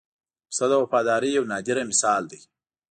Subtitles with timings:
[0.49, 2.39] پسه د وفادارۍ یو نادره مثال دی.